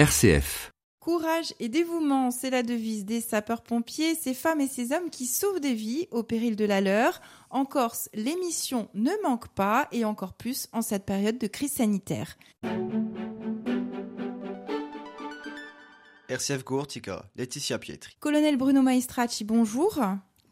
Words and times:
RCF. 0.00 0.70
Courage 0.98 1.52
et 1.60 1.68
dévouement, 1.68 2.30
c'est 2.30 2.48
la 2.48 2.62
devise 2.62 3.04
des 3.04 3.20
sapeurs-pompiers, 3.20 4.14
ces 4.14 4.32
femmes 4.32 4.62
et 4.62 4.66
ces 4.66 4.92
hommes 4.92 5.10
qui 5.10 5.26
sauvent 5.26 5.60
des 5.60 5.74
vies 5.74 6.08
au 6.10 6.22
péril 6.22 6.56
de 6.56 6.64
la 6.64 6.80
leur. 6.80 7.20
En 7.50 7.66
Corse, 7.66 8.08
l'émission 8.14 8.88
ne 8.94 9.10
manque 9.22 9.48
pas 9.48 9.88
et 9.92 10.06
encore 10.06 10.32
plus 10.32 10.68
en 10.72 10.80
cette 10.80 11.04
période 11.04 11.36
de 11.36 11.46
crise 11.46 11.72
sanitaire. 11.72 12.38
RCF 16.30 16.64
Gourtica, 16.64 17.26
Laetitia 17.36 17.78
Pietri. 17.78 18.16
Colonel 18.20 18.56
Bruno 18.56 18.80
Maestracci, 18.80 19.44
bonjour. 19.44 20.00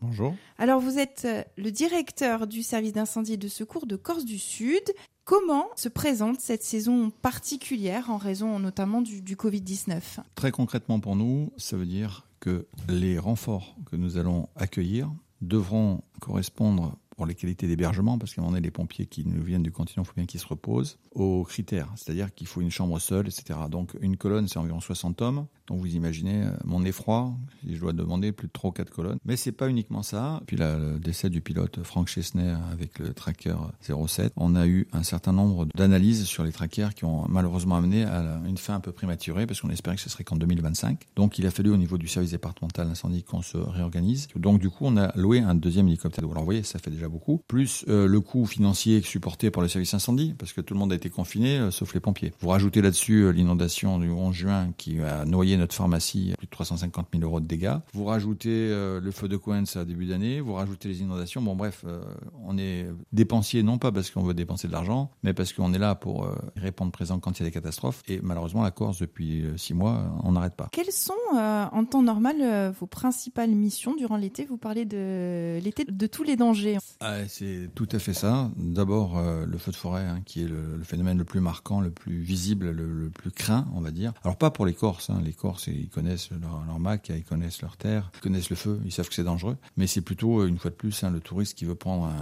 Bonjour. 0.01 0.35
Alors 0.59 0.81
vous 0.81 0.99
êtes 0.99 1.23
euh, 1.25 1.43
le 1.57 1.71
directeur 1.71 2.47
du 2.47 2.63
service 2.63 2.93
d'incendie 2.93 3.35
et 3.35 3.37
de 3.37 3.49
secours 3.49 3.87
de 3.87 3.97
Corse 3.97 4.25
du 4.25 4.39
Sud. 4.39 4.83
Comment 5.25 5.67
se 5.77 5.89
présente 5.89 6.41
cette 6.41 6.63
saison 6.63 7.11
particulière 7.11 8.11
en 8.11 8.17
raison 8.17 8.59
notamment 8.59 9.03
du, 9.03 9.21
du 9.21 9.37
Covid-19 9.37 10.01
Très 10.35 10.53
concrètement 10.53 11.01
pour 11.01 11.17
nous, 11.17 11.53
ça 11.57 11.77
veut 11.77 11.87
dire 11.87 12.27
que 12.41 12.67
les 12.89 13.19
renforts 13.19 13.77
que 13.91 13.97
nous 13.97 14.17
allons 14.17 14.49
accueillir 14.57 15.11
devront 15.41 16.03
correspondre 16.21 16.97
pour 17.19 17.27
les 17.27 17.35
qualités 17.35 17.67
d'hébergement, 17.67 18.17
parce 18.17 18.33
qu'à 18.33 18.41
un 18.41 18.45
moment 18.45 18.53
donné, 18.55 18.65
les 18.65 18.71
pompiers 18.71 19.07
qui 19.07 19.27
nous 19.27 19.43
viennent 19.43 19.65
du 19.65 19.73
continent, 19.73 20.05
il 20.05 20.07
faut 20.07 20.15
bien 20.15 20.25
qu'ils 20.25 20.39
se 20.39 20.47
reposent, 20.47 20.99
aux 21.17 21.43
critères. 21.43 21.93
C'est-à-dire 21.97 22.33
qu'il 22.33 22.47
faut 22.47 22.61
une 22.61 22.71
chambre 22.71 22.99
seule, 23.01 23.27
etc. 23.27 23.59
Donc 23.69 23.97
une 24.01 24.17
colonne, 24.17 24.47
c'est 24.47 24.59
environ 24.59 24.81
60 24.81 25.21
hommes. 25.21 25.47
Donc 25.67 25.81
vous 25.81 25.95
imaginez 25.97 26.45
euh, 26.45 26.51
mon 26.65 26.85
effroi, 26.85 27.35
si 27.61 27.75
je 27.75 27.81
dois 27.81 27.93
demander 27.93 28.31
plus 28.31 28.47
de 28.47 28.53
3 28.53 28.71
ou 28.71 28.73
4 28.73 28.91
colonnes. 28.91 29.19
Mais 29.25 29.37
c'est 29.37 29.53
pas 29.53 29.69
uniquement 29.69 30.03
ça. 30.03 30.41
Puis 30.47 30.57
le 30.57 30.99
décès 30.99 31.29
du 31.29 31.41
pilote 31.41 31.83
Frank 31.83 32.07
Chesney 32.07 32.55
avec 32.73 33.01
le 33.01 33.13
tracker 33.13 33.57
07, 33.83 34.33
on 34.37 34.55
a 34.55 34.67
eu 34.67 34.87
un 34.93 35.03
certain 35.03 35.33
nombre 35.33 35.67
d'analyses 35.75 36.25
sur 36.25 36.45
les 36.45 36.53
trackers 36.53 36.95
qui 36.95 37.05
ont 37.05 37.27
malheureusement 37.29 37.77
amené 37.77 38.05
à 38.05 38.41
une 38.47 38.57
fin 38.57 38.77
un 38.77 38.81
peu 38.81 38.93
prématurée, 38.93 39.47
parce 39.47 39.61
qu'on 39.61 39.71
espérait 39.71 39.97
que 39.97 40.03
ce 40.03 40.09
serait 40.09 40.25
qu'en 40.25 40.37
2025. 40.37 41.05
Donc 41.17 41.39
il 41.39 41.47
a 41.47 41.51
fallu 41.51 41.71
au 41.71 41.77
niveau 41.77 41.99
du 41.99 42.07
service 42.07 42.31
départemental 42.31 42.87
d'incendie 42.87 43.25
qu'on 43.25 43.43
se 43.43 43.59
réorganise. 43.59 44.29
Donc 44.37 44.61
du 44.61 44.71
coup, 44.71 44.85
on 44.87 44.97
a 44.97 45.13
loué 45.17 45.41
un 45.41 45.57
deuxième 45.57 45.89
hélicoptère. 45.89 46.25
Alors 46.25 46.39
vous 46.39 46.45
voyez, 46.45 46.63
ça 46.63 46.79
fait 46.79 46.91
déjà 46.91 47.08
beaucoup. 47.09 47.43
Plus 47.49 47.85
euh, 47.89 48.07
le 48.07 48.21
coût 48.21 48.47
financier 48.47 49.01
supporté 49.03 49.51
par 49.51 49.63
le 49.63 49.69
service 49.69 49.95
incendie, 49.95 50.35
parce 50.39 50.53
que 50.53 50.61
tout 50.61 50.75
le 50.75 50.81
monde 50.81 50.93
a 50.93 50.97
été 50.97 51.11
confiné, 51.11 51.59
euh, 51.59 51.71
sauf 51.71 51.95
les 51.95 52.01
pompiers. 52.01 52.33
Vous 52.41 52.49
rajoutez 52.49 52.83
là-dessus 52.83 53.23
euh, 53.23 53.31
l'inondation 53.31 53.99
du 53.99 54.11
11 54.11 54.35
juin 54.35 54.73
qui 54.77 55.01
a 55.01 55.25
noyé 55.25 55.57
notre 55.57 55.75
pharmacie, 55.75 56.35
plus 56.39 56.47
de 56.47 56.51
350 56.51 57.09
000 57.13 57.25
euros 57.25 57.41
de 57.41 57.47
dégâts. 57.47 57.77
Vous 57.93 58.05
rajoutez 58.05 58.69
le 58.69 59.11
feu 59.11 59.29
de 59.29 59.37
Coens 59.37 59.77
à 59.77 59.85
début 59.85 60.07
d'année, 60.07 60.41
vous 60.41 60.55
rajoutez 60.55 60.89
les 60.89 61.01
inondations. 61.01 61.43
Bon, 61.43 61.57
bref, 61.57 61.85
on 62.45 62.59
est 62.59 62.87
dépensier 63.13 63.63
non 63.63 63.79
pas 63.79 63.93
parce 63.93 64.11
qu'on 64.11 64.23
veut 64.23 64.35
dépenser 64.35 64.69
de 64.69 64.73
l'argent, 64.73 65.11
mais 65.23 65.33
parce 65.33 65.53
qu'on 65.53 65.73
est 65.73 65.79
là 65.79 65.95
pour 65.95 66.29
répondre 66.57 66.93
présent 66.93 67.19
quand 67.19 67.39
il 67.39 67.43
y 67.43 67.47
a 67.47 67.49
des 67.49 67.53
catastrophes. 67.53 68.03
Et 68.09 68.21
malheureusement, 68.23 68.63
la 68.63 68.71
Corse, 68.71 68.99
depuis 68.99 69.45
six 69.57 69.75
mois, 69.75 70.13
on 70.25 70.33
n'arrête 70.33 70.55
pas. 70.55 70.69
Quelles 70.73 70.93
sont 70.93 71.13
en 71.35 71.85
temps 71.85 72.03
normal 72.03 72.73
vos 72.79 72.87
principales 72.87 73.51
missions 73.51 73.95
durant 73.97 74.17
l'été? 74.17 74.45
Vous 74.45 74.59
parlez 74.59 74.85
de 74.85 75.59
l'été 75.63 75.85
de 75.85 76.07
tous 76.07 76.23
les 76.23 76.37
dangers. 76.37 76.79
Ah, 77.01 77.29
c'est 77.29 77.71
tout 77.77 77.89
à 77.93 78.01
fait 78.01 78.13
ça. 78.13 78.51
D'abord, 78.57 79.19
euh, 79.19 79.47
le 79.47 79.57
feu 79.57 79.71
de 79.71 79.77
forêt, 79.77 80.05
hein, 80.05 80.21
qui 80.25 80.43
est 80.43 80.49
le, 80.49 80.81
phénomène 80.83 81.17
le 81.17 81.25
plus 81.25 81.41
marquant, 81.41 81.81
le 81.81 81.91
plus 81.91 82.19
visible, 82.19 82.71
le, 82.71 83.09
plus 83.11 83.31
craint, 83.31 83.67
on 83.75 83.81
va 83.81 83.93
dire. 83.93 84.13
Alors 84.25 84.37
pas 84.37 84.51
pour 84.51 84.67
les 84.67 84.75
Corses. 84.75 85.09
Hein. 85.09 85.21
Les 85.25 85.33
Corses, 85.33 85.69
ils 85.69 85.89
connaissent 85.89 86.31
leur, 86.31 86.79
Mac, 86.81 87.11
ils 87.11 87.23
connaissent 87.23 87.63
leur 87.63 87.77
terre, 87.77 88.11
ils 88.17 88.21
connaissent 88.21 88.51
le 88.51 88.57
feu, 88.57 88.81
ils 88.85 88.91
savent 88.91 89.09
que 89.09 89.15
c'est 89.15 89.23
dangereux. 89.23 89.57
Mais 89.77 89.87
c'est 89.87 90.01
plutôt, 90.01 90.41
euh, 90.41 90.49
une 90.49 90.59
fois 90.59 90.73
de 90.73 90.77
plus, 90.77 91.05
hein, 91.05 91.11
le 91.11 91.21
touriste 91.21 91.57
qui 91.57 91.65
veut 91.67 91.77
prendre 91.77 92.07
une 92.07 92.13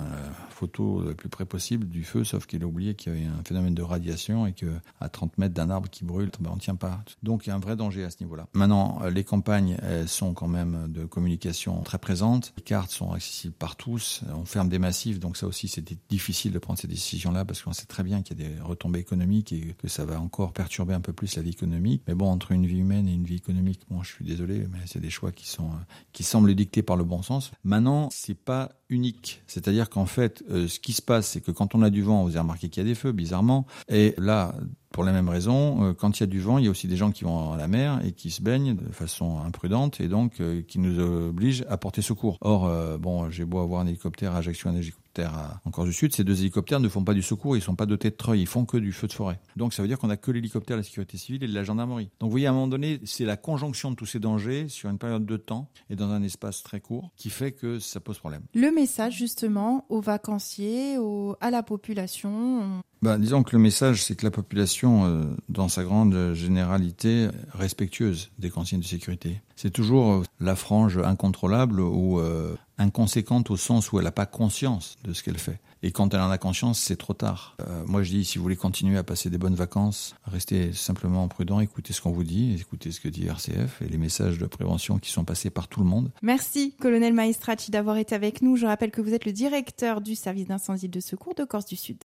photo 0.50 1.02
le 1.02 1.14
plus 1.14 1.30
près 1.30 1.47
possible 1.47 1.88
du 1.88 2.04
feu, 2.04 2.24
sauf 2.24 2.44
qu'il 2.47 2.62
a 2.62 2.66
oublié 2.66 2.94
qu'il 2.94 3.14
y 3.14 3.16
avait 3.16 3.27
un 3.27 3.44
phénomène 3.44 3.74
de 3.74 3.82
radiation 3.82 4.47
et 4.47 4.52
que 4.52 4.66
à 5.00 5.08
30 5.08 5.38
mètres 5.38 5.54
d'un 5.54 5.70
arbre 5.70 5.88
qui 5.88 6.04
brûle, 6.04 6.30
ben, 6.38 6.50
on 6.52 6.58
tient 6.58 6.77
pas. 6.77 7.00
Donc 7.22 7.47
il 7.47 7.48
y 7.48 7.52
a 7.52 7.56
un 7.56 7.60
vrai 7.60 7.77
danger 7.77 8.04
à 8.04 8.10
ce 8.10 8.16
niveau-là. 8.20 8.47
Maintenant, 8.52 8.98
euh, 9.02 9.10
les 9.10 9.24
campagnes, 9.24 9.78
elles 9.82 10.08
sont 10.08 10.34
quand 10.34 10.48
même 10.48 10.92
de 10.92 11.06
communication 11.06 11.80
très 11.80 11.98
présentes. 11.98 12.52
Les 12.58 12.62
cartes 12.62 12.91
sont 12.91 13.12
accessibles 13.12 13.54
par 13.54 13.76
tous. 13.76 14.20
On 14.34 14.44
ferme 14.44 14.66
des 14.69 14.78
massifs, 14.78 15.19
donc 15.19 15.37
ça 15.37 15.47
aussi 15.47 15.69
c'était 15.69 15.97
difficile 16.09 16.53
de 16.53 16.59
prendre 16.59 16.78
ces 16.78 16.88
décisions-là 16.88 17.44
parce 17.44 17.62
qu'on 17.62 17.72
sait 17.72 17.87
très 17.87 18.03
bien 18.03 18.22
qu'il 18.22 18.41
y 18.41 18.44
a 18.44 18.49
des 18.49 18.60
retombées 18.60 19.00
économiques 19.00 19.53
et 19.53 19.75
que 19.78 19.88
ça 19.88 20.04
va 20.04 20.21
encore 20.21 20.53
perturber 20.53 20.94
un 20.94 21.00
peu 21.00 21.12
plus 21.12 21.37
la 21.37 21.43
vie 21.43 21.50
économique. 21.50 22.03
Mais 22.06 22.15
bon, 22.15 22.27
entre 22.31 22.53
une 22.53 22.66
vie 22.66 22.78
humaine 22.78 23.09
et 23.09 23.12
une 23.12 23.25
vie 23.25 23.37
économique, 23.37 23.81
bon, 23.91 24.03
je 24.03 24.12
suis 24.12 24.25
désolé, 24.25 24.66
mais 24.71 24.78
c'est 24.87 25.00
des 25.00 25.10
choix 25.10 25.32
qui 25.32 25.49
sont 25.49 25.66
euh, 25.66 25.84
qui 26.12 26.22
semblent 26.22 26.54
dictés 26.54 26.82
par 26.82 26.97
le 26.97 27.04
bon 27.04 27.22
sens. 27.22 27.50
Maintenant, 27.65 28.09
c'est 28.10 28.38
pas 28.38 28.72
unique. 28.88 29.43
C'est-à-dire 29.47 29.91
qu'en 29.91 30.06
fait, 30.06 30.44
euh, 30.50 30.69
ce 30.69 30.78
qui 30.78 30.93
se 30.93 31.03
passe, 31.03 31.28
c'est 31.28 31.41
que 31.41 31.50
quand 31.50 31.75
on 31.75 31.83
a 31.83 31.91
du 31.91 32.03
vent, 32.03 32.22
vous 32.22 32.31
avez 32.31 32.41
remarqué 32.41 32.69
qu'il 32.69 32.83
y 32.83 32.87
a 32.87 32.88
des 32.88 32.94
feux, 32.94 33.12
bizarrement. 33.12 33.66
Et 33.88 34.15
là, 34.19 34.54
pour 34.97 35.05
la 35.05 35.12
même 35.12 35.29
raison, 35.29 35.84
euh, 35.84 35.93
quand 35.93 36.19
il 36.19 36.23
y 36.23 36.25
a 36.25 36.27
du 36.27 36.41
vent, 36.41 36.57
il 36.57 36.65
y 36.65 36.69
a 36.69 36.71
aussi 36.71 36.89
des 36.89 36.97
gens 36.97 37.12
qui 37.12 37.25
vont 37.25 37.53
à 37.53 37.59
la 37.59 37.69
mer 37.69 38.01
et 38.03 38.12
qui 38.12 38.31
se 38.31 38.41
baignent 38.41 38.75
de 38.75 38.93
façon 38.93 39.41
imprudente 39.41 40.01
et 40.01 40.09
donc 40.09 40.41
euh, 40.41 40.62
qui 40.62 40.79
nous 40.79 40.99
obligent 40.99 41.67
à 41.69 41.77
porter 41.77 42.01
secours. 42.01 42.39
Or, 42.41 42.65
euh, 42.65 42.97
bon, 42.97 43.29
j'ai 43.29 43.45
beau 43.45 43.59
avoir 43.59 43.83
un 43.83 43.87
hélicoptère 43.87 44.34
à 44.34 44.39
Ajaccio, 44.39 44.71
un 44.71 44.75
hélicoptère 44.75 45.34
à, 45.34 45.61
en 45.67 45.71
Corse 45.71 45.89
du 45.89 45.93
Sud, 45.93 46.15
ces 46.15 46.25
deux 46.25 46.41
hélicoptères 46.41 46.81
ne 46.81 46.89
font 46.89 47.05
pas 47.05 47.12
du 47.12 47.21
secours, 47.21 47.59
ils 47.59 47.61
sont 47.61 47.75
pas 47.75 47.84
dotés 47.84 48.09
de 48.09 48.17
treuil, 48.17 48.41
ils 48.41 48.47
font 48.47 48.65
que 48.65 48.79
du 48.79 48.91
feu 48.91 49.07
de 49.07 49.12
forêt. 49.12 49.39
Donc 49.55 49.75
ça 49.75 49.83
veut 49.83 49.89
dire 49.89 49.99
qu'on 49.99 50.09
a 50.09 50.17
que 50.17 50.31
l'hélicoptère 50.31 50.79
de 50.79 50.81
la 50.81 50.84
sécurité 50.84 51.19
civile 51.19 51.45
et 51.45 51.47
de 51.47 51.55
la 51.55 51.63
gendarmerie. 51.63 52.09
Donc 52.19 52.28
vous 52.28 52.31
voyez, 52.31 52.47
à 52.47 52.51
un 52.51 52.55
moment 52.55 52.67
donné, 52.67 52.99
c'est 53.05 53.27
la 53.27 53.37
conjonction 53.37 53.91
de 53.91 53.97
tous 53.97 54.07
ces 54.07 54.19
dangers 54.19 54.69
sur 54.69 54.89
une 54.89 54.99
période 54.99 55.27
de 55.27 55.37
temps 55.37 55.69
et 55.91 55.97
dans 55.97 56.09
un 56.09 56.23
espace 56.23 56.63
très 56.63 56.81
court 56.81 57.11
qui 57.17 57.28
fait 57.28 57.53
que 57.53 57.81
ça 57.81 58.01
pose 58.01 58.19
problème. 58.19 58.45
Le 58.55 58.71
message 58.71 59.15
justement 59.17 59.84
aux 59.91 60.01
vacanciers, 60.01 60.97
à 61.43 61.51
la 61.51 61.63
population. 61.63 62.83
Ben, 63.03 63.19
disons 63.19 63.43
que 63.43 63.55
le 63.55 63.61
message, 63.61 64.03
c'est 64.03 64.17
que 64.17 64.25
la 64.25 64.31
population, 64.31 65.05
euh, 65.05 65.25
dans 65.49 65.69
sa 65.69 65.84
grande 65.84 66.33
généralité, 66.33 67.29
respectueuse 67.53 68.31
des 68.39 68.49
consignes 68.49 68.81
de 68.81 68.84
sécurité. 68.84 69.43
C'est 69.55 69.71
toujours 69.71 70.12
euh, 70.12 70.23
la 70.41 70.57
frange 70.57 70.99
incontrôlable 70.99 71.81
ou 71.81 72.21
euh, 72.21 72.57
inconséquente 72.79 73.51
au 73.51 73.57
sens 73.57 73.93
où 73.93 73.99
elle 73.99 74.05
n'a 74.05 74.12
pas 74.12 74.27
conscience 74.27 74.97
de 75.05 75.12
ce 75.12 75.23
qu'elle 75.23 75.39
fait. 75.39 75.61
Et 75.83 75.93
quand 75.93 76.15
elle 76.15 76.21
en 76.21 76.31
a 76.31 76.39
conscience, 76.39 76.81
c'est 76.81 76.97
trop 76.97 77.12
tard. 77.12 77.57
Moi, 77.87 78.03
je 78.03 78.11
dis, 78.11 78.25
si 78.25 78.39
vous 78.39 78.43
voulez 78.43 78.57
continuer 78.57 78.97
à 78.97 79.05
passer 79.05 79.31
des 79.31 79.39
bonnes 79.39 79.55
vacances, 79.55 80.17
restez 80.25 80.73
simplement 80.73 81.28
prudent, 81.28 81.61
écoutez 81.61 81.93
ce 81.93 82.01
qu'on 82.01 82.11
vous 82.11 82.25
dit, 82.25 82.57
écoutez 82.59 82.91
ce 82.91 83.01
que 83.01 83.09
dit 83.09 83.27
RCF 83.27 83.83
et 83.83 83.89
les 83.89 83.99
messages 83.99 84.39
de 84.39 84.47
prévention 84.47 84.99
qui 84.99 85.11
sont 85.11 85.25
passés 85.25 85.51
par 85.51 85.69
tout 85.69 85.81
le 85.81 85.87
monde. 85.87 86.11
Merci, 86.23 86.75
colonel 86.81 87.13
Maestracci, 87.13 87.71
d'avoir 87.71 87.99
été 87.99 88.15
avec 88.15 88.43
nous. 88.43 88.57
Je 88.57 88.67
rappelle 88.67 88.91
que 88.91 89.03
vous 89.03 89.13
êtes 89.13 89.27
le 89.27 89.33
directeur 89.33 90.01
du 90.01 90.17
service 90.17 90.47
d'incendie 90.47 90.89
de 90.89 90.99
secours 90.99 91.34
de 91.34 91.45
Corse 91.45 91.67
du 91.67 91.77
Sud. 91.77 91.95